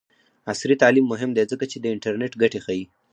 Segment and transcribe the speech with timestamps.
[0.51, 2.85] عصري تعلیم مهم دی ځکه چې د انټرنټ ګټې ښيي.